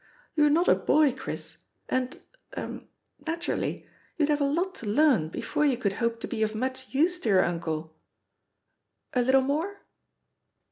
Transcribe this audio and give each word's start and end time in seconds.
You're 0.33 0.49
not 0.49 0.67
a 0.67 0.73
boy, 0.73 1.11
Chris, 1.13 1.57
and— 1.87 2.19
er— 2.57 2.81
^naturally, 3.23 3.85
you'd 4.17 4.29
have 4.29 4.41
a 4.41 4.45
lot 4.45 4.73
to 4.81 4.87
learn 4.87 5.29
before 5.29 5.63
yiu 5.63 5.79
could 5.79 5.93
hope 6.01 6.19
to 6.21 6.27
be 6.27 6.41
of 6.41 6.55
much 6.55 6.87
use 6.91 7.19
to 7.19 7.29
your 7.29 7.43
unde.... 7.43 7.87
A 9.13 9.21
little 9.21 9.41
more?" 9.43 9.85